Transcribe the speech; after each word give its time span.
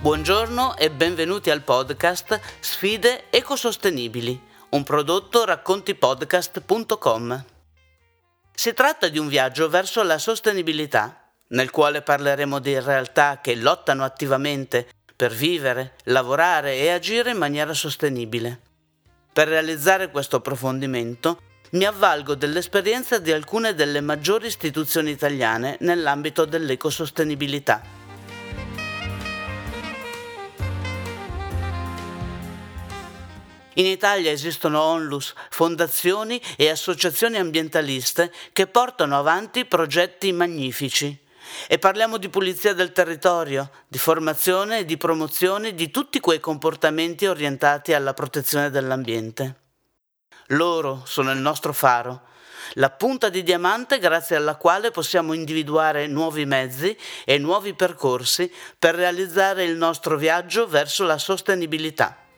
Buongiorno 0.00 0.78
e 0.78 0.90
benvenuti 0.90 1.50
al 1.50 1.60
podcast 1.60 2.40
Sfide 2.58 3.24
ecosostenibili, 3.28 4.40
un 4.70 4.82
prodotto 4.82 5.44
raccontipodcast.com. 5.44 7.44
Si 8.54 8.72
tratta 8.72 9.08
di 9.08 9.18
un 9.18 9.28
viaggio 9.28 9.68
verso 9.68 10.02
la 10.02 10.16
sostenibilità, 10.16 11.30
nel 11.48 11.68
quale 11.68 12.00
parleremo 12.00 12.60
di 12.60 12.80
realtà 12.80 13.40
che 13.42 13.54
lottano 13.54 14.02
attivamente 14.02 14.88
per 15.14 15.32
vivere, 15.32 15.96
lavorare 16.04 16.76
e 16.76 16.88
agire 16.88 17.32
in 17.32 17.36
maniera 17.36 17.74
sostenibile. 17.74 18.58
Per 19.30 19.48
realizzare 19.48 20.10
questo 20.10 20.36
approfondimento 20.36 21.42
mi 21.72 21.84
avvalgo 21.84 22.34
dell'esperienza 22.34 23.18
di 23.18 23.32
alcune 23.32 23.74
delle 23.74 24.00
maggiori 24.00 24.46
istituzioni 24.46 25.10
italiane 25.10 25.76
nell'ambito 25.80 26.46
dell'ecosostenibilità. 26.46 27.99
In 33.74 33.86
Italia 33.86 34.32
esistono 34.32 34.80
onlus, 34.80 35.32
fondazioni 35.50 36.40
e 36.56 36.68
associazioni 36.70 37.36
ambientaliste 37.36 38.32
che 38.52 38.66
portano 38.66 39.16
avanti 39.16 39.64
progetti 39.64 40.32
magnifici. 40.32 41.16
E 41.66 41.78
parliamo 41.78 42.16
di 42.16 42.28
pulizia 42.28 42.74
del 42.74 42.92
territorio, 42.92 43.70
di 43.86 43.98
formazione 43.98 44.80
e 44.80 44.84
di 44.84 44.96
promozione 44.96 45.74
di 45.74 45.90
tutti 45.90 46.20
quei 46.20 46.40
comportamenti 46.40 47.26
orientati 47.26 47.92
alla 47.92 48.14
protezione 48.14 48.70
dell'ambiente. 48.70 49.56
Loro 50.48 51.02
sono 51.04 51.30
il 51.30 51.38
nostro 51.38 51.72
faro, 51.72 52.22
la 52.74 52.90
punta 52.90 53.28
di 53.28 53.42
diamante 53.42 53.98
grazie 53.98 54.36
alla 54.36 54.56
quale 54.56 54.90
possiamo 54.90 55.32
individuare 55.32 56.06
nuovi 56.06 56.44
mezzi 56.44 56.96
e 57.24 57.38
nuovi 57.38 57.74
percorsi 57.74 58.52
per 58.78 58.94
realizzare 58.94 59.64
il 59.64 59.76
nostro 59.76 60.16
viaggio 60.16 60.66
verso 60.66 61.04
la 61.04 61.18
sostenibilità. 61.18 62.29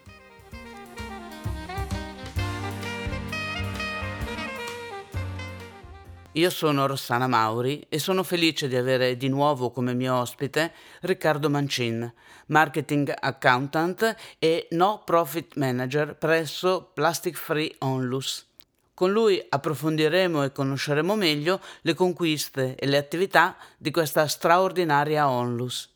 Io 6.37 6.49
sono 6.49 6.87
Rossana 6.87 7.27
Mauri 7.27 7.85
e 7.91 7.99
sono 7.99 8.23
felice 8.23 8.67
di 8.67 8.75
avere 8.75 9.19
di 9.19 9.29
nuovo 9.29 9.71
come 9.71 9.93
mio 9.93 10.15
ospite 10.15 10.73
Riccardo 11.03 11.51
Mancin, 11.51 12.11
marketing 12.47 13.15
accountant 13.21 14.17
e 14.39 14.67
no 14.71 15.03
profit 15.05 15.57
manager 15.57 16.17
presso 16.17 16.91
Plastic 16.95 17.37
Free 17.37 17.75
Onlus. 17.81 18.47
Con 18.95 19.13
lui 19.13 19.45
approfondiremo 19.47 20.43
e 20.43 20.53
conosceremo 20.53 21.17
meglio 21.17 21.61
le 21.83 21.93
conquiste 21.93 22.77
e 22.77 22.87
le 22.87 22.97
attività 22.97 23.55
di 23.77 23.91
questa 23.91 24.27
straordinaria 24.27 25.29
Onlus. 25.29 25.91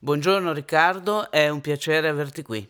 Buongiorno 0.00 0.52
Riccardo, 0.52 1.30
è 1.30 1.48
un 1.48 1.60
piacere 1.60 2.08
averti 2.08 2.42
qui. 2.42 2.68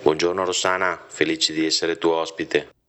Buongiorno 0.00 0.42
Rossana, 0.42 0.98
felice 1.06 1.52
di 1.52 1.66
essere 1.66 1.98
tuo 1.98 2.14
ospite. 2.14 2.79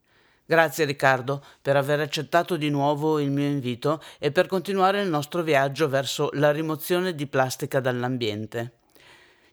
Grazie 0.52 0.84
Riccardo 0.84 1.42
per 1.62 1.78
aver 1.78 2.02
accettato 2.02 2.58
di 2.58 2.70
nuovo 2.70 3.20
il 3.20 3.32
mio 3.32 3.48
invito 3.48 4.04
e 4.20 4.34
per 4.34 4.48
continuare 4.48 5.02
il 5.02 5.08
nostro 5.08 5.44
viaggio 5.44 5.88
verso 5.88 6.30
la 6.34 6.52
rimozione 6.52 7.16
di 7.16 7.26
plastica 7.26 7.80
dall'ambiente. 7.80 8.74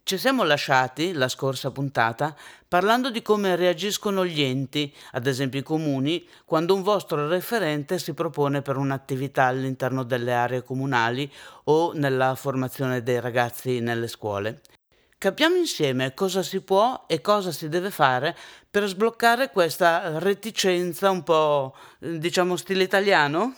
Ci 0.02 0.18
siamo 0.18 0.42
lasciati, 0.42 1.12
la 1.12 1.28
scorsa 1.28 1.70
puntata, 1.70 2.34
parlando 2.66 3.12
di 3.12 3.22
come 3.22 3.54
reagiscono 3.54 4.26
gli 4.26 4.42
enti, 4.42 4.92
ad 5.12 5.28
esempio 5.28 5.60
i 5.60 5.62
comuni, 5.62 6.26
quando 6.44 6.74
un 6.74 6.82
vostro 6.82 7.28
referente 7.28 8.00
si 8.00 8.12
propone 8.12 8.60
per 8.60 8.76
un'attività 8.76 9.44
all'interno 9.44 10.02
delle 10.02 10.34
aree 10.34 10.64
comunali 10.64 11.32
o 11.66 11.92
nella 11.92 12.34
formazione 12.34 13.04
dei 13.04 13.20
ragazzi 13.20 13.78
nelle 13.78 14.08
scuole. 14.08 14.62
Capiamo 15.20 15.56
insieme 15.56 16.14
cosa 16.14 16.44
si 16.44 16.60
può 16.60 17.06
e 17.08 17.20
cosa 17.20 17.50
si 17.50 17.68
deve 17.68 17.90
fare 17.90 18.36
per 18.70 18.86
sbloccare 18.86 19.50
questa 19.50 20.20
reticenza 20.20 21.10
un 21.10 21.24
po', 21.24 21.74
diciamo, 21.98 22.54
stile 22.54 22.84
italiano? 22.84 23.56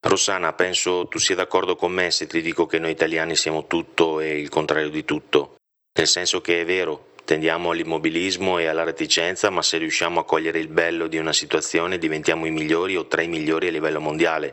Rossana, 0.00 0.52
penso 0.54 1.06
tu 1.06 1.20
sia 1.20 1.36
d'accordo 1.36 1.76
con 1.76 1.92
me 1.92 2.10
se 2.10 2.26
ti 2.26 2.42
dico 2.42 2.66
che 2.66 2.80
noi 2.80 2.90
italiani 2.90 3.36
siamo 3.36 3.68
tutto 3.68 4.18
e 4.18 4.40
il 4.40 4.48
contrario 4.48 4.90
di 4.90 5.04
tutto. 5.04 5.54
Nel 5.96 6.08
senso 6.08 6.40
che 6.40 6.62
è 6.62 6.64
vero, 6.64 7.12
tendiamo 7.24 7.70
all'immobilismo 7.70 8.58
e 8.58 8.66
alla 8.66 8.82
reticenza, 8.82 9.50
ma 9.50 9.62
se 9.62 9.78
riusciamo 9.78 10.18
a 10.18 10.24
cogliere 10.24 10.58
il 10.58 10.66
bello 10.68 11.06
di 11.06 11.18
una 11.18 11.32
situazione 11.32 11.98
diventiamo 11.98 12.44
i 12.46 12.50
migliori 12.50 12.96
o 12.96 13.06
tra 13.06 13.22
i 13.22 13.28
migliori 13.28 13.68
a 13.68 13.70
livello 13.70 14.00
mondiale, 14.00 14.52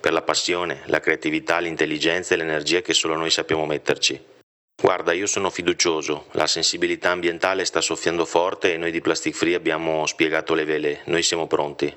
per 0.00 0.12
la 0.12 0.22
passione, 0.22 0.82
la 0.86 0.98
creatività, 0.98 1.60
l'intelligenza 1.60 2.34
e 2.34 2.38
l'energia 2.38 2.80
che 2.80 2.94
solo 2.94 3.14
noi 3.14 3.30
sappiamo 3.30 3.64
metterci. 3.64 4.31
Guarda, 4.82 5.12
io 5.12 5.28
sono 5.28 5.48
fiducioso, 5.48 6.26
la 6.32 6.48
sensibilità 6.48 7.12
ambientale 7.12 7.64
sta 7.64 7.80
soffiando 7.80 8.24
forte 8.24 8.74
e 8.74 8.78
noi 8.78 8.90
di 8.90 9.00
Plastic 9.00 9.32
Free 9.32 9.54
abbiamo 9.54 10.06
spiegato 10.06 10.54
le 10.54 10.64
vele, 10.64 11.02
noi 11.04 11.22
siamo 11.22 11.46
pronti. 11.46 11.96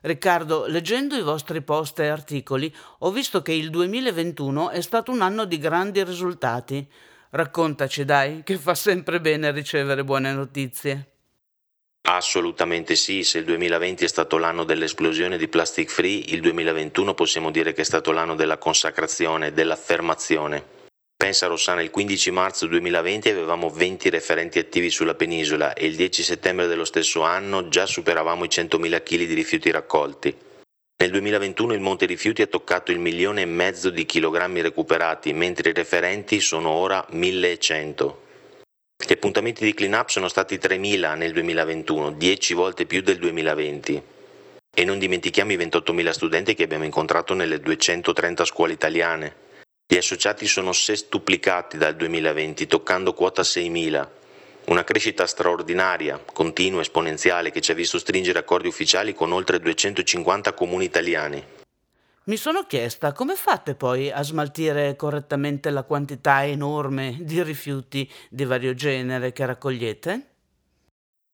Riccardo, 0.00 0.66
leggendo 0.66 1.14
i 1.14 1.22
vostri 1.22 1.62
post 1.62 2.00
e 2.00 2.08
articoli, 2.08 2.74
ho 2.98 3.12
visto 3.12 3.40
che 3.40 3.52
il 3.52 3.70
2021 3.70 4.70
è 4.70 4.80
stato 4.80 5.12
un 5.12 5.20
anno 5.20 5.44
di 5.44 5.58
grandi 5.58 6.02
risultati. 6.02 6.84
Raccontaci, 7.30 8.04
dai, 8.04 8.42
che 8.42 8.58
fa 8.58 8.74
sempre 8.74 9.20
bene 9.20 9.52
ricevere 9.52 10.02
buone 10.02 10.32
notizie. 10.32 11.10
Assolutamente 12.08 12.96
sì, 12.96 13.22
se 13.22 13.38
il 13.38 13.44
2020 13.44 14.04
è 14.04 14.08
stato 14.08 14.38
l'anno 14.38 14.64
dell'esplosione 14.64 15.38
di 15.38 15.46
Plastic 15.46 15.88
Free, 15.88 16.24
il 16.26 16.40
2021 16.40 17.14
possiamo 17.14 17.52
dire 17.52 17.72
che 17.72 17.82
è 17.82 17.84
stato 17.84 18.10
l'anno 18.10 18.34
della 18.34 18.58
consacrazione, 18.58 19.52
dell'affermazione. 19.52 20.81
Pensa 21.22 21.46
Rossana, 21.46 21.82
il 21.82 21.90
15 21.90 22.32
marzo 22.32 22.66
2020 22.66 23.28
avevamo 23.28 23.70
20 23.70 24.10
referenti 24.10 24.58
attivi 24.58 24.90
sulla 24.90 25.14
penisola 25.14 25.72
e 25.72 25.86
il 25.86 25.94
10 25.94 26.20
settembre 26.20 26.66
dello 26.66 26.84
stesso 26.84 27.22
anno 27.22 27.68
già 27.68 27.86
superavamo 27.86 28.42
i 28.42 28.48
100.000 28.48 29.02
kg 29.04 29.26
di 29.26 29.32
rifiuti 29.32 29.70
raccolti. 29.70 30.36
Nel 31.00 31.10
2021 31.12 31.74
il 31.74 31.80
Monte 31.80 32.06
Rifiuti 32.06 32.42
ha 32.42 32.48
toccato 32.48 32.90
il 32.90 32.98
milione 32.98 33.42
e 33.42 33.46
mezzo 33.46 33.90
di 33.90 34.04
chilogrammi 34.04 34.62
recuperati, 34.62 35.32
mentre 35.32 35.70
i 35.70 35.74
referenti 35.74 36.40
sono 36.40 36.70
ora 36.70 37.06
1100. 37.10 38.22
Gli 39.06 39.12
appuntamenti 39.12 39.64
di 39.64 39.74
clean 39.74 39.92
up 39.92 40.08
sono 40.08 40.26
stati 40.26 40.56
3.000 40.56 41.16
nel 41.16 41.30
2021, 41.30 42.10
10 42.14 42.54
volte 42.54 42.84
più 42.84 43.00
del 43.00 43.18
2020. 43.18 44.02
E 44.74 44.84
non 44.84 44.98
dimentichiamo 44.98 45.52
i 45.52 45.56
28.000 45.56 46.10
studenti 46.10 46.54
che 46.54 46.64
abbiamo 46.64 46.82
incontrato 46.82 47.32
nelle 47.32 47.60
230 47.60 48.44
scuole 48.44 48.72
italiane. 48.72 49.41
Gli 49.92 49.98
associati 49.98 50.46
sono 50.46 50.72
sestuplicati 50.72 51.76
dal 51.76 51.94
2020, 51.94 52.66
toccando 52.66 53.12
quota 53.12 53.42
6.000. 53.42 54.08
Una 54.68 54.84
crescita 54.84 55.26
straordinaria, 55.26 56.18
continua, 56.32 56.80
esponenziale, 56.80 57.50
che 57.50 57.60
ci 57.60 57.72
ha 57.72 57.74
visto 57.74 57.98
stringere 57.98 58.38
accordi 58.38 58.68
ufficiali 58.68 59.12
con 59.12 59.32
oltre 59.32 59.60
250 59.60 60.54
comuni 60.54 60.86
italiani. 60.86 61.44
Mi 62.24 62.38
sono 62.38 62.62
chiesta 62.62 63.12
come 63.12 63.34
fate 63.34 63.74
poi 63.74 64.10
a 64.10 64.22
smaltire 64.22 64.96
correttamente 64.96 65.68
la 65.68 65.82
quantità 65.82 66.42
enorme 66.46 67.18
di 67.20 67.42
rifiuti 67.42 68.10
di 68.30 68.46
vario 68.46 68.72
genere 68.72 69.34
che 69.34 69.44
raccogliete? 69.44 70.31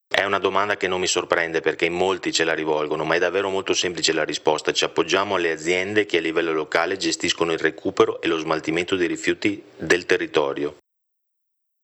È 0.09 0.25
una 0.25 0.39
domanda 0.39 0.77
che 0.77 0.89
non 0.89 1.01
mi 1.01 1.07
sorprende 1.07 1.61
perché 1.61 1.85
in 1.85 1.93
molti 1.93 2.33
ce 2.33 2.43
la 2.43 2.55
rivolgono, 2.55 3.05
ma 3.05 3.15
è 3.15 3.19
davvero 3.19 3.51
molto 3.51 3.73
semplice 3.75 4.13
la 4.13 4.25
risposta. 4.25 4.73
Ci 4.73 4.85
appoggiamo 4.85 5.37
alle 5.37 5.53
aziende 5.53 6.07
che 6.07 6.17
a 6.17 6.21
livello 6.21 6.53
locale 6.53 6.97
gestiscono 6.97 7.53
il 7.53 7.59
recupero 7.59 8.21
e 8.21 8.27
lo 8.27 8.39
smaltimento 8.39 8.97
dei 8.97 9.07
rifiuti 9.07 9.63
del 9.77 10.07
territorio. 10.07 10.78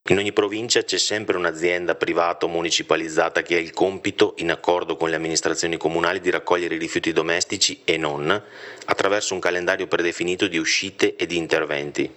In 0.09 0.17
ogni 0.17 0.33
provincia 0.33 0.83
c'è 0.83 0.97
sempre 0.97 1.37
un'azienda 1.37 1.95
privata 1.95 2.45
o 2.45 2.49
municipalizzata 2.49 3.41
che 3.41 3.55
ha 3.55 3.59
il 3.59 3.71
compito, 3.71 4.33
in 4.37 4.51
accordo 4.51 4.97
con 4.97 5.09
le 5.09 5.15
amministrazioni 5.15 5.77
comunali, 5.77 6.19
di 6.19 6.29
raccogliere 6.29 6.75
i 6.75 6.79
rifiuti 6.79 7.13
domestici 7.13 7.81
e 7.85 7.97
non, 7.97 8.43
attraverso 8.85 9.33
un 9.33 9.39
calendario 9.39 9.87
predefinito 9.87 10.47
di 10.47 10.57
uscite 10.57 11.15
e 11.15 11.25
di 11.25 11.37
interventi. 11.37 12.15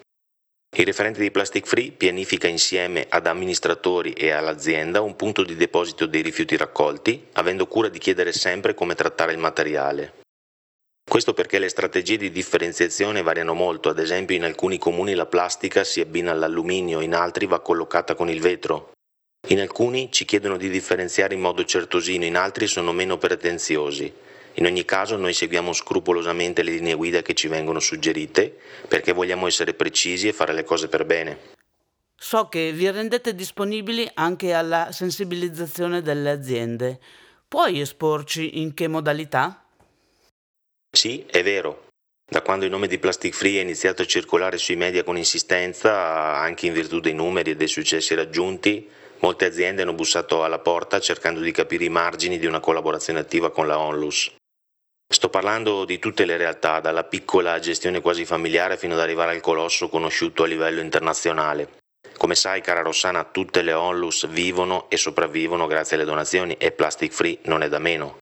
Il 0.76 0.84
referente 0.84 1.20
di 1.20 1.30
Plastic 1.30 1.66
Free 1.66 1.92
pianifica 1.92 2.46
insieme 2.46 3.06
ad 3.08 3.26
amministratori 3.26 4.12
e 4.12 4.30
all'azienda 4.30 5.00
un 5.00 5.16
punto 5.16 5.42
di 5.42 5.56
deposito 5.56 6.06
dei 6.06 6.22
rifiuti 6.22 6.56
raccolti, 6.56 7.28
avendo 7.32 7.66
cura 7.66 7.88
di 7.88 7.98
chiedere 7.98 8.32
sempre 8.32 8.74
come 8.74 8.94
trattare 8.94 9.32
il 9.32 9.38
materiale. 9.38 10.12
Questo 11.08 11.32
perché 11.32 11.58
le 11.58 11.70
strategie 11.70 12.18
di 12.18 12.30
differenziazione 12.30 13.22
variano 13.22 13.54
molto, 13.54 13.88
ad 13.88 13.98
esempio 13.98 14.36
in 14.36 14.44
alcuni 14.44 14.76
comuni 14.76 15.14
la 15.14 15.24
plastica 15.24 15.82
si 15.82 16.00
abbina 16.00 16.32
all'alluminio, 16.32 17.00
in 17.00 17.14
altri 17.14 17.46
va 17.46 17.60
collocata 17.60 18.14
con 18.14 18.28
il 18.28 18.40
vetro. 18.42 18.92
In 19.48 19.60
alcuni 19.60 20.12
ci 20.12 20.26
chiedono 20.26 20.58
di 20.58 20.68
differenziare 20.68 21.32
in 21.32 21.40
modo 21.40 21.64
certosino, 21.64 22.26
in 22.26 22.36
altri 22.36 22.66
sono 22.66 22.92
meno 22.92 23.16
pretenziosi. 23.16 24.12
In 24.58 24.66
ogni 24.66 24.84
caso 24.84 25.16
noi 25.16 25.34
seguiamo 25.34 25.72
scrupolosamente 25.72 26.62
le 26.62 26.72
linee 26.72 26.94
guida 26.94 27.22
che 27.22 27.34
ci 27.34 27.46
vengono 27.46 27.78
suggerite 27.78 28.56
perché 28.88 29.12
vogliamo 29.12 29.46
essere 29.46 29.72
precisi 29.72 30.26
e 30.26 30.32
fare 30.32 30.52
le 30.52 30.64
cose 30.64 30.88
per 30.88 31.05
bene. 31.05 31.56
So 32.16 32.49
che 32.49 32.72
vi 32.72 32.90
rendete 32.90 33.37
disponibili 33.37 34.10
anche 34.14 34.52
alla 34.52 34.90
sensibilizzazione 34.90 36.02
delle 36.02 36.31
aziende. 36.31 36.99
Puoi 37.46 37.81
esporci 37.81 38.60
in 38.60 38.75
che 38.75 38.88
modalità? 38.88 39.64
Sì, 40.90 41.25
è 41.31 41.44
vero. 41.44 41.87
Da 42.28 42.43
quando 42.43 42.64
il 42.64 42.70
nome 42.72 42.88
di 42.88 42.99
Plastic 42.99 43.34
Free 43.34 43.61
è 43.61 43.62
iniziato 43.62 44.02
a 44.02 44.06
circolare 44.06 44.58
sui 44.58 44.75
media 44.75 45.04
con 45.04 45.16
insistenza, 45.16 46.37
anche 46.37 46.66
in 46.66 46.72
virtù 46.72 46.99
dei 46.99 47.14
numeri 47.14 47.52
e 47.52 47.56
dei 47.56 47.69
successi 47.69 48.14
raggiunti, 48.14 48.90
molte 49.20 49.44
aziende 49.44 49.82
hanno 49.82 49.94
bussato 49.94 50.43
alla 50.43 50.58
porta 50.58 50.99
cercando 50.99 51.40
di 51.40 51.52
capire 51.52 51.84
i 51.84 51.88
margini 51.88 52.38
di 52.38 52.46
una 52.46 52.61
collaborazione 52.61 53.20
attiva 53.20 53.50
con 53.50 53.69
la 53.69 53.78
Onlus. 53.78 54.38
Sto 55.10 55.31
parlando 55.31 55.87
di 55.87 55.99
tutte 55.99 56.26
le 56.26 56.37
realtà, 56.37 56.81
dalla 56.81 57.02
piccola 57.02 57.58
gestione 57.60 58.02
quasi 58.02 58.26
familiare 58.26 58.76
fino 58.76 58.93
ad 58.93 59.00
arrivare 59.00 59.31
al 59.31 59.40
colosso 59.40 59.88
conosciuto 59.88 60.43
a 60.43 60.46
livello 60.46 60.82
internazionale. 60.82 61.78
Come 62.19 62.34
sai, 62.34 62.60
cara 62.60 62.82
Rossana, 62.82 63.25
tutte 63.25 63.62
le 63.62 63.72
Onlus 63.72 64.28
vivono 64.28 64.90
e 64.90 64.99
sopravvivono 64.99 65.66
grazie 65.66 65.96
alle 65.96 66.05
donazioni 66.05 66.56
e 66.58 66.72
Plastic 66.72 67.12
Free 67.12 67.38
non 67.44 67.62
è 67.62 67.70
da 67.70 67.78
meno. 67.78 68.19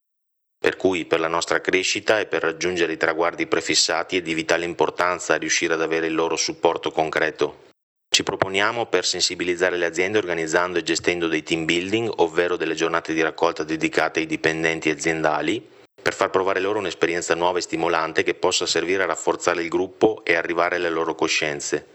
Per 0.57 0.77
cui 0.77 1.03
per 1.03 1.19
la 1.19 1.27
nostra 1.27 1.59
crescita 1.59 2.21
e 2.21 2.25
per 2.25 2.43
raggiungere 2.43 2.93
i 2.93 2.97
traguardi 2.97 3.47
prefissati 3.47 4.15
è 4.15 4.21
di 4.21 4.33
vitale 4.33 4.63
importanza 4.63 5.35
riuscire 5.35 5.73
ad 5.73 5.81
avere 5.81 6.07
il 6.07 6.15
loro 6.15 6.37
supporto 6.37 6.91
concreto. 6.91 7.65
Ci 8.09 8.23
proponiamo 8.23 8.85
per 8.85 9.05
sensibilizzare 9.05 9.75
le 9.75 9.85
aziende 9.85 10.19
organizzando 10.19 10.79
e 10.79 10.83
gestendo 10.83 11.27
dei 11.27 11.43
team 11.43 11.65
building, 11.65 12.13
ovvero 12.15 12.55
delle 12.55 12.75
giornate 12.75 13.13
di 13.13 13.21
raccolta 13.21 13.63
dedicate 13.63 14.21
ai 14.21 14.25
dipendenti 14.25 14.89
aziendali, 14.89 15.75
per 16.07 16.15
far 16.15 16.29
provare 16.29 16.61
loro 16.61 16.79
un'esperienza 16.79 17.35
nuova 17.35 17.57
e 17.57 17.61
stimolante 17.63 18.23
che 18.23 18.33
possa 18.33 18.65
servire 18.65 19.03
a 19.03 19.07
rafforzare 19.07 19.61
il 19.61 19.67
gruppo 19.67 20.23
e 20.23 20.35
arrivare 20.35 20.77
alle 20.77 20.89
loro 20.89 21.15
coscienze. 21.15 21.87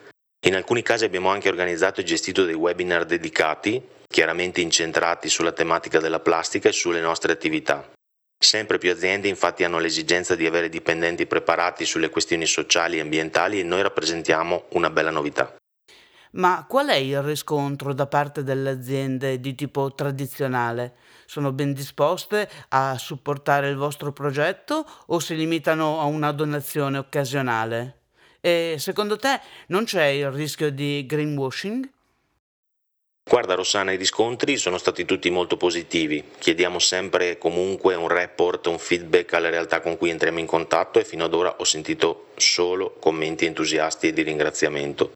In 0.44 0.54
alcuni 0.54 0.82
casi 0.82 1.06
abbiamo 1.06 1.30
anche 1.30 1.48
organizzato 1.48 2.02
e 2.02 2.04
gestito 2.04 2.44
dei 2.44 2.52
webinar 2.52 3.06
dedicati, 3.06 3.82
chiaramente 4.06 4.60
incentrati 4.60 5.30
sulla 5.30 5.52
tematica 5.52 5.98
della 5.98 6.20
plastica 6.20 6.68
e 6.68 6.72
sulle 6.72 7.00
nostre 7.00 7.32
attività. 7.32 7.90
Sempre 8.38 8.76
più 8.76 8.90
aziende 8.90 9.28
infatti 9.28 9.64
hanno 9.64 9.78
l'esigenza 9.78 10.34
di 10.34 10.44
avere 10.44 10.68
dipendenti 10.68 11.24
preparati 11.24 11.86
sulle 11.86 12.10
questioni 12.10 12.44
sociali 12.44 12.98
e 12.98 13.00
ambientali 13.00 13.60
e 13.60 13.62
noi 13.62 13.80
rappresentiamo 13.80 14.64
una 14.72 14.90
bella 14.90 15.10
novità. 15.10 15.56
Ma 16.32 16.66
qual 16.68 16.88
è 16.88 16.96
il 16.96 17.22
riscontro 17.22 17.94
da 17.94 18.06
parte 18.06 18.42
delle 18.42 18.68
aziende 18.68 19.40
di 19.40 19.54
tipo 19.54 19.94
tradizionale? 19.94 20.96
Sono 21.32 21.50
ben 21.50 21.72
disposte 21.72 22.46
a 22.68 22.98
supportare 22.98 23.70
il 23.70 23.76
vostro 23.76 24.12
progetto 24.12 24.84
o 25.06 25.18
si 25.18 25.34
limitano 25.34 25.98
a 25.98 26.04
una 26.04 26.30
donazione 26.30 26.98
occasionale? 26.98 28.00
E 28.38 28.76
secondo 28.78 29.16
te 29.16 29.40
non 29.68 29.84
c'è 29.84 30.04
il 30.08 30.30
rischio 30.30 30.70
di 30.70 31.06
greenwashing? 31.06 31.90
Guarda 33.24 33.54
Rossana, 33.54 33.92
i 33.92 33.96
riscontri 33.96 34.58
sono 34.58 34.76
stati 34.76 35.06
tutti 35.06 35.30
molto 35.30 35.56
positivi. 35.56 36.22
Chiediamo 36.38 36.78
sempre 36.78 37.38
comunque 37.38 37.94
un 37.94 38.08
report, 38.08 38.66
un 38.66 38.78
feedback 38.78 39.32
alle 39.32 39.48
realtà 39.48 39.80
con 39.80 39.96
cui 39.96 40.10
entriamo 40.10 40.38
in 40.38 40.44
contatto 40.44 40.98
e 40.98 41.04
fino 41.06 41.24
ad 41.24 41.32
ora 41.32 41.56
ho 41.56 41.64
sentito 41.64 42.32
solo 42.36 42.96
commenti 43.00 43.46
entusiasti 43.46 44.08
e 44.08 44.12
di 44.12 44.20
ringraziamento. 44.20 45.12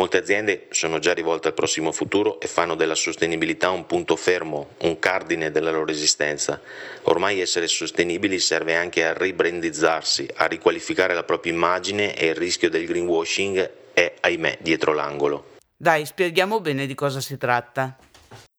Molte 0.00 0.16
aziende 0.16 0.68
sono 0.70 0.98
già 0.98 1.12
rivolte 1.12 1.48
al 1.48 1.52
prossimo 1.52 1.92
futuro 1.92 2.40
e 2.40 2.46
fanno 2.46 2.74
della 2.74 2.94
sostenibilità 2.94 3.68
un 3.68 3.84
punto 3.84 4.16
fermo, 4.16 4.70
un 4.78 4.98
cardine 4.98 5.50
della 5.50 5.70
loro 5.70 5.90
esistenza. 5.90 6.58
Ormai 7.02 7.38
essere 7.38 7.68
sostenibili 7.68 8.38
serve 8.38 8.74
anche 8.74 9.04
a 9.04 9.12
ribrandizzarsi, 9.12 10.26
a 10.36 10.46
riqualificare 10.46 11.12
la 11.12 11.22
propria 11.22 11.52
immagine 11.52 12.16
e 12.16 12.28
il 12.28 12.34
rischio 12.34 12.70
del 12.70 12.86
greenwashing 12.86 13.70
è, 13.92 14.14
ahimè, 14.20 14.60
dietro 14.62 14.94
l'angolo. 14.94 15.56
Dai, 15.76 16.06
spieghiamo 16.06 16.62
bene 16.62 16.86
di 16.86 16.94
cosa 16.94 17.20
si 17.20 17.36
tratta. 17.36 17.94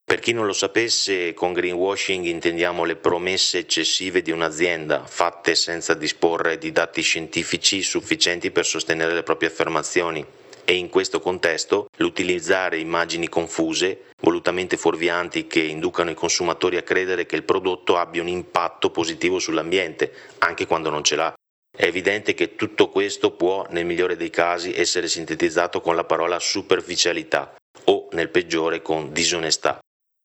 Per 0.04 0.20
chi 0.20 0.34
non 0.34 0.46
lo 0.46 0.54
sapesse, 0.54 1.34
con 1.34 1.54
greenwashing 1.54 2.24
intendiamo 2.24 2.84
le 2.84 2.98
promesse 2.98 3.58
eccessive 3.58 4.22
di 4.22 4.30
un'azienda, 4.30 5.08
fatte 5.08 5.56
senza 5.56 5.96
disporre 5.96 6.60
di 6.60 6.72
dati 6.72 7.02
scientifici 7.02 7.82
sufficienti 7.82 8.52
per 8.52 8.68
sostenere 8.68 9.16
le 9.16 9.24
proprie 9.24 9.50
affermazioni. 9.50 10.24
E 10.63 10.75
in 10.75 10.90
questo 10.90 11.19
contesto 11.19 11.88
l'utilizzare 11.98 12.78
immagini 12.78 13.28
confuse, 13.28 14.06
volutamente 14.22 14.78
fuorvianti 14.78 15.48
che 15.48 15.62
inducano 15.62 16.12
i 16.12 16.16
consumatori 16.16 16.78
a 16.78 16.84
credere 16.84 17.25
che 17.25 17.36
il 17.36 17.44
prodotto 17.44 17.98
abbia 17.98 18.22
un 18.22 18.28
impatto 18.28 18.90
positivo 18.92 19.40
sull'ambiente, 19.40 20.13
anche 20.40 20.68
quando 20.68 20.90
non 20.90 21.04
ce 21.04 21.16
l'ha. 21.16 21.34
È 21.75 21.86
evidente 21.86 22.34
che 22.34 22.56
tutto 22.56 22.90
questo 22.90 23.31
può, 23.31 23.66
nel 23.69 23.86
migliore 23.86 24.18
dei 24.18 24.30
casi, 24.30 24.74
essere 24.74 25.08
sintetizzato 25.08 25.81
con 25.81 25.96
la 25.96 26.04
parola 26.04 26.38
superficialità 26.40 27.56
o, 27.86 28.08
nel 28.12 28.30
peggiore, 28.30 28.81
con 28.81 29.12
disonestà. 29.12 29.80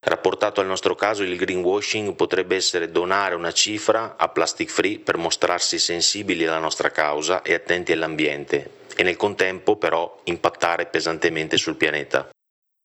Rapportato 0.04 0.60
al 0.60 0.66
nostro 0.66 0.94
caso, 0.94 1.22
il 1.22 1.36
greenwashing 1.36 2.14
potrebbe 2.14 2.56
essere 2.56 2.90
donare 2.90 3.34
una 3.34 3.52
cifra 3.52 4.16
a 4.16 4.28
Plastic 4.28 4.70
Free 4.70 4.98
per 4.98 5.16
mostrarsi 5.16 5.78
sensibili 5.78 6.46
alla 6.46 6.58
nostra 6.58 6.90
causa 6.90 7.42
e 7.42 7.54
attenti 7.54 7.92
all'ambiente 7.92 8.84
e 8.96 9.02
nel 9.02 9.16
contempo 9.16 9.76
però 9.76 10.20
impattare 10.24 10.86
pesantemente 10.86 11.56
sul 11.56 11.76
pianeta. 11.76 12.28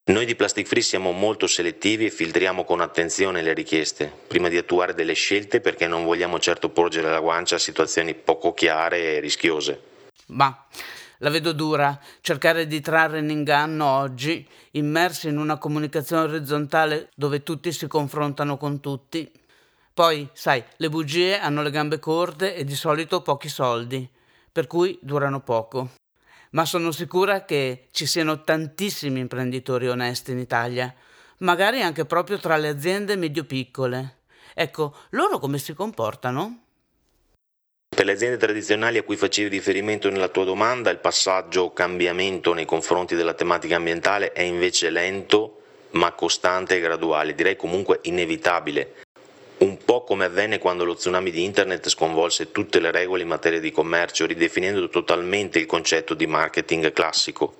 Noi 0.04 0.26
di 0.26 0.34
Plastic 0.34 0.66
Free 0.66 0.82
siamo 0.82 1.12
molto 1.12 1.46
selettivi 1.46 2.06
e 2.06 2.10
filtriamo 2.10 2.64
con 2.64 2.80
attenzione 2.80 3.40
le 3.40 3.54
richieste, 3.54 4.12
prima 4.26 4.48
di 4.48 4.56
attuare 4.56 4.94
delle 4.94 5.12
scelte 5.12 5.60
perché 5.60 5.86
non 5.86 6.04
vogliamo 6.04 6.40
certo 6.40 6.70
porgere 6.70 7.08
la 7.08 7.20
guancia 7.20 7.54
a 7.54 7.60
situazioni 7.60 8.14
poco 8.14 8.52
chiare 8.52 9.14
e 9.14 9.20
rischiose. 9.20 9.80
Ma 10.26 10.66
la 11.18 11.30
vedo 11.30 11.52
dura, 11.52 11.96
cercare 12.20 12.66
di 12.66 12.80
trarre 12.80 13.20
in 13.20 13.30
inganno 13.30 13.86
oggi, 13.86 14.44
immersi 14.72 15.28
in 15.28 15.38
una 15.38 15.56
comunicazione 15.56 16.24
orizzontale 16.24 17.08
dove 17.14 17.44
tutti 17.44 17.72
si 17.72 17.86
confrontano 17.86 18.56
con 18.56 18.80
tutti. 18.80 19.30
Poi, 19.94 20.28
sai, 20.32 20.64
le 20.78 20.88
bugie 20.88 21.38
hanno 21.38 21.62
le 21.62 21.70
gambe 21.70 22.00
corte 22.00 22.56
e 22.56 22.64
di 22.64 22.74
solito 22.74 23.22
pochi 23.22 23.48
soldi, 23.48 24.10
per 24.50 24.66
cui 24.66 24.98
durano 25.00 25.40
poco 25.42 25.90
ma 26.52 26.64
sono 26.64 26.90
sicura 26.90 27.44
che 27.44 27.88
ci 27.90 28.06
siano 28.06 28.42
tantissimi 28.42 29.20
imprenditori 29.20 29.88
onesti 29.88 30.32
in 30.32 30.38
Italia, 30.38 30.94
magari 31.38 31.82
anche 31.82 32.04
proprio 32.04 32.38
tra 32.38 32.56
le 32.56 32.68
aziende 32.68 33.16
medio-piccole. 33.16 34.18
Ecco, 34.54 34.94
loro 35.10 35.38
come 35.38 35.58
si 35.58 35.74
comportano? 35.74 36.60
Per 37.94 38.06
le 38.06 38.12
aziende 38.12 38.38
tradizionali 38.38 38.98
a 38.98 39.02
cui 39.02 39.16
facevi 39.16 39.48
riferimento 39.48 40.08
nella 40.10 40.28
tua 40.28 40.44
domanda, 40.44 40.90
il 40.90 40.98
passaggio 40.98 41.72
cambiamento 41.72 42.54
nei 42.54 42.64
confronti 42.64 43.14
della 43.14 43.34
tematica 43.34 43.76
ambientale 43.76 44.32
è 44.32 44.40
invece 44.40 44.90
lento, 44.90 45.60
ma 45.90 46.12
costante 46.12 46.76
e 46.76 46.80
graduale, 46.80 47.34
direi 47.34 47.56
comunque 47.56 48.00
inevitabile, 48.02 48.94
un 49.82 49.84
po' 49.84 50.04
come 50.04 50.26
avvenne 50.26 50.58
quando 50.58 50.84
lo 50.84 50.94
tsunami 50.94 51.32
di 51.32 51.42
Internet 51.42 51.88
sconvolse 51.88 52.52
tutte 52.52 52.78
le 52.78 52.92
regole 52.92 53.22
in 53.22 53.28
materia 53.28 53.58
di 53.58 53.72
commercio, 53.72 54.26
ridefinendo 54.26 54.88
totalmente 54.88 55.58
il 55.58 55.66
concetto 55.66 56.14
di 56.14 56.26
marketing 56.26 56.92
classico. 56.92 57.56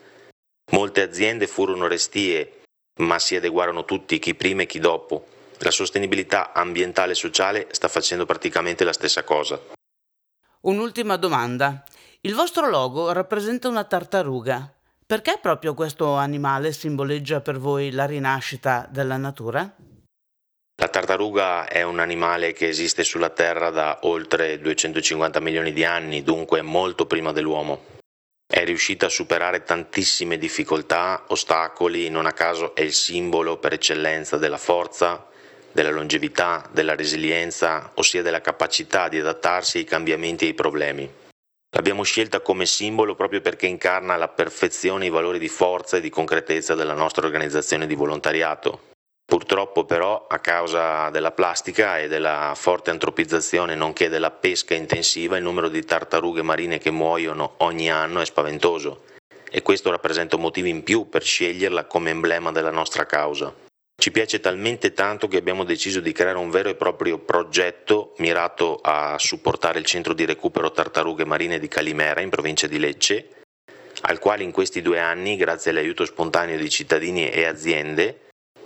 Molte 0.70 1.02
aziende 1.02 1.48
furono 1.48 1.88
restie, 1.88 2.62
ma 3.00 3.18
si 3.18 3.34
adeguarono 3.34 3.84
tutti, 3.84 4.20
chi 4.20 4.36
prima 4.36 4.62
e 4.62 4.66
chi 4.66 4.78
dopo. 4.78 5.26
La 5.58 5.72
sostenibilità 5.72 6.52
ambientale 6.52 7.12
e 7.12 7.16
sociale 7.16 7.66
sta 7.72 7.88
facendo 7.88 8.24
praticamente 8.24 8.84
la 8.84 8.92
stessa 8.92 9.24
cosa. 9.24 9.60
Un'ultima 10.60 11.16
domanda. 11.16 11.84
Il 12.20 12.34
vostro 12.34 12.68
logo 12.68 13.10
rappresenta 13.10 13.66
una 13.68 13.82
tartaruga. 13.82 14.72
Perché 15.04 15.38
proprio 15.42 15.74
questo 15.74 16.14
animale 16.14 16.72
simboleggia 16.72 17.40
per 17.40 17.58
voi 17.58 17.90
la 17.90 18.06
rinascita 18.06 18.86
della 18.88 19.16
natura? 19.16 19.74
La 20.82 20.88
tartaruga 20.88 21.68
è 21.68 21.82
un 21.82 22.00
animale 22.00 22.52
che 22.52 22.66
esiste 22.66 23.04
sulla 23.04 23.30
Terra 23.30 23.70
da 23.70 24.00
oltre 24.02 24.58
250 24.58 25.38
milioni 25.38 25.72
di 25.72 25.84
anni, 25.84 26.24
dunque 26.24 26.60
molto 26.60 27.06
prima 27.06 27.30
dell'uomo. 27.30 27.84
È 28.44 28.64
riuscita 28.64 29.06
a 29.06 29.08
superare 29.08 29.62
tantissime 29.62 30.38
difficoltà, 30.38 31.22
ostacoli, 31.28 32.10
non 32.10 32.26
a 32.26 32.32
caso 32.32 32.74
è 32.74 32.80
il 32.80 32.94
simbolo 32.94 33.58
per 33.58 33.74
eccellenza 33.74 34.38
della 34.38 34.58
forza, 34.58 35.28
della 35.70 35.92
longevità, 35.92 36.68
della 36.72 36.96
resilienza, 36.96 37.92
ossia 37.94 38.22
della 38.22 38.40
capacità 38.40 39.08
di 39.08 39.20
adattarsi 39.20 39.78
ai 39.78 39.84
cambiamenti 39.84 40.46
e 40.46 40.48
ai 40.48 40.54
problemi. 40.54 41.08
L'abbiamo 41.76 42.02
scelta 42.02 42.40
come 42.40 42.66
simbolo 42.66 43.14
proprio 43.14 43.40
perché 43.40 43.68
incarna 43.68 44.14
alla 44.14 44.26
perfezione 44.26 45.06
i 45.06 45.10
valori 45.10 45.38
di 45.38 45.48
forza 45.48 45.98
e 45.98 46.00
di 46.00 46.10
concretezza 46.10 46.74
della 46.74 46.94
nostra 46.94 47.24
organizzazione 47.24 47.86
di 47.86 47.94
volontariato, 47.94 48.90
Purtroppo 49.32 49.84
però 49.86 50.26
a 50.28 50.40
causa 50.40 51.08
della 51.08 51.30
plastica 51.30 51.98
e 51.98 52.06
della 52.06 52.52
forte 52.54 52.90
antropizzazione 52.90 53.74
nonché 53.74 54.10
della 54.10 54.30
pesca 54.30 54.74
intensiva 54.74 55.38
il 55.38 55.42
numero 55.42 55.70
di 55.70 55.82
tartarughe 55.82 56.42
marine 56.42 56.76
che 56.76 56.90
muoiono 56.90 57.54
ogni 57.60 57.90
anno 57.90 58.20
è 58.20 58.26
spaventoso 58.26 59.04
e 59.50 59.62
questo 59.62 59.90
rappresenta 59.90 60.36
un 60.36 60.42
motivo 60.42 60.66
in 60.66 60.82
più 60.82 61.08
per 61.08 61.22
sceglierla 61.22 61.86
come 61.86 62.10
emblema 62.10 62.52
della 62.52 62.70
nostra 62.70 63.06
causa. 63.06 63.54
Ci 63.96 64.10
piace 64.10 64.38
talmente 64.38 64.92
tanto 64.92 65.28
che 65.28 65.38
abbiamo 65.38 65.64
deciso 65.64 66.00
di 66.00 66.12
creare 66.12 66.36
un 66.36 66.50
vero 66.50 66.68
e 66.68 66.74
proprio 66.74 67.16
progetto 67.16 68.12
mirato 68.18 68.80
a 68.82 69.16
supportare 69.18 69.78
il 69.78 69.86
centro 69.86 70.12
di 70.12 70.26
recupero 70.26 70.72
tartarughe 70.72 71.24
marine 71.24 71.58
di 71.58 71.68
Calimera 71.68 72.20
in 72.20 72.28
provincia 72.28 72.66
di 72.66 72.78
Lecce, 72.78 73.28
al 74.02 74.18
quale 74.18 74.42
in 74.42 74.52
questi 74.52 74.82
due 74.82 74.98
anni, 74.98 75.36
grazie 75.36 75.70
all'aiuto 75.70 76.04
spontaneo 76.04 76.58
di 76.58 76.68
cittadini 76.68 77.30
e 77.30 77.46
aziende, 77.46 78.18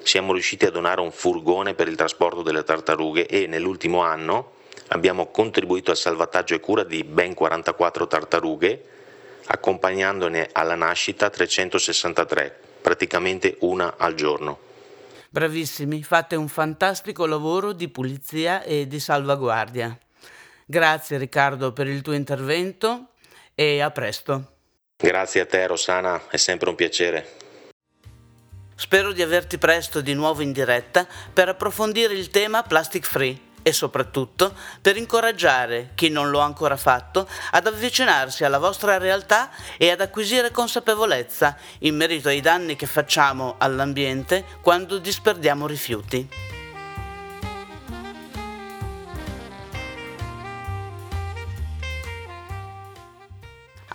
siamo 0.07 0.33
riusciti 0.33 0.65
a 0.65 0.71
donare 0.71 1.01
un 1.01 1.11
furgone 1.11 1.75
per 1.75 1.89
il 1.89 1.97
trasporto 1.97 2.43
delle 2.43 2.63
tartarughe 2.63 3.27
e 3.27 3.47
nell'ultimo 3.47 4.03
anno 4.03 4.53
abbiamo 4.89 5.27
contribuito 5.27 5.91
al 5.91 5.97
salvataggio 5.97 6.55
e 6.55 6.61
cura 6.61 6.85
di 6.85 7.03
ben 7.03 7.35
44 7.35 8.07
tartarughe, 8.07 8.85
accompagnandone 9.47 10.51
alla 10.53 10.77
nascita 10.77 11.29
363, 11.29 12.59
praticamente 12.81 13.57
una 13.61 13.95
al 13.97 14.15
giorno. 14.15 14.61
Bravissimi, 15.29 16.03
fate 16.03 16.37
un 16.37 16.49
fantastico 16.49 17.27
lavoro 17.27 17.73
di 17.73 17.89
pulizia 17.89 18.63
e 18.63 18.87
di 18.87 19.01
salvaguardia. 19.01 19.99
Grazie 20.65 21.19
Riccardo 21.19 21.73
per 21.73 21.89
il 21.89 22.01
tuo 22.03 22.13
intervento 22.13 23.09
e 23.55 23.81
a 23.81 23.91
presto. 23.91 24.53
Grazie 24.97 25.41
a 25.41 25.47
te 25.47 25.67
Rossana, 25.67 26.29
è 26.31 26.37
sempre 26.37 26.69
un 26.69 26.75
piacere. 26.75 27.46
Spero 28.79 29.13
di 29.13 29.23
averti 29.23 29.57
presto 29.57 30.03
di 30.03 30.13
nuovo 30.13 30.43
in 30.43 30.53
diretta 30.53 31.07
per 31.33 31.49
approfondire 31.49 32.13
il 32.13 32.29
tema 32.29 32.63
plastic 32.63 33.07
free 33.07 33.41
e 33.63 33.73
soprattutto 33.73 34.55
per 34.83 34.99
incoraggiare 34.99 35.93
chi 35.95 36.11
non 36.11 36.29
lo 36.29 36.41
ha 36.41 36.45
ancora 36.45 36.77
fatto 36.77 37.27
ad 37.53 37.67
avvicinarsi 37.67 38.45
alla 38.45 38.59
vostra 38.59 38.99
realtà 38.99 39.51
e 39.79 39.91
ad 39.91 40.03
acquisire 40.03 40.51
consapevolezza 40.51 41.57
in 41.81 41.97
merito 41.97 42.29
ai 42.29 42.43
danni 42.43 42.77
che 42.77 42.87
facciamo 42.87 43.55
all'ambiente 43.59 44.45
quando 44.61 44.99
disperdiamo 44.99 45.67
rifiuti. 45.67 46.56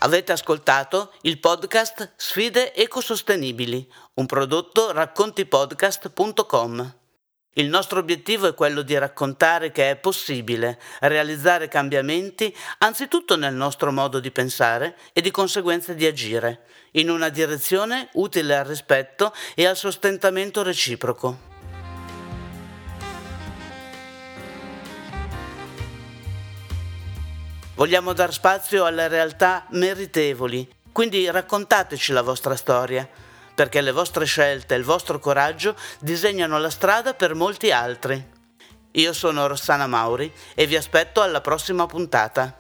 Avete 0.03 0.31
ascoltato 0.31 1.13
il 1.21 1.37
podcast 1.37 2.13
Sfide 2.15 2.73
ecosostenibili, 2.73 3.87
un 4.15 4.25
prodotto 4.25 4.91
raccontipodcast.com. 4.91 6.95
Il 7.53 7.67
nostro 7.67 7.99
obiettivo 7.99 8.47
è 8.47 8.55
quello 8.55 8.81
di 8.81 8.97
raccontare 8.97 9.71
che 9.71 9.91
è 9.91 9.97
possibile 9.97 10.79
realizzare 11.01 11.67
cambiamenti 11.67 12.51
anzitutto 12.79 13.35
nel 13.35 13.53
nostro 13.53 13.91
modo 13.91 14.19
di 14.19 14.31
pensare 14.31 14.97
e 15.13 15.21
di 15.21 15.29
conseguenza 15.29 15.93
di 15.93 16.07
agire, 16.07 16.61
in 16.93 17.11
una 17.11 17.29
direzione 17.29 18.09
utile 18.13 18.57
al 18.57 18.65
rispetto 18.65 19.31
e 19.53 19.67
al 19.67 19.77
sostentamento 19.77 20.63
reciproco. 20.63 21.50
Vogliamo 27.81 28.13
dar 28.13 28.31
spazio 28.31 28.85
alle 28.85 29.07
realtà 29.07 29.65
meritevoli, 29.69 30.69
quindi 30.91 31.27
raccontateci 31.27 32.11
la 32.11 32.21
vostra 32.21 32.55
storia 32.55 33.09
perché 33.55 33.81
le 33.81 33.91
vostre 33.91 34.25
scelte 34.25 34.75
e 34.75 34.77
il 34.77 34.83
vostro 34.83 35.17
coraggio 35.17 35.75
disegnano 35.99 36.59
la 36.59 36.69
strada 36.69 37.15
per 37.15 37.33
molti 37.33 37.71
altri. 37.71 38.23
Io 38.91 39.13
sono 39.13 39.47
Rossana 39.47 39.87
Mauri 39.87 40.31
e 40.53 40.67
vi 40.67 40.75
aspetto 40.75 41.23
alla 41.23 41.41
prossima 41.41 41.87
puntata. 41.87 42.59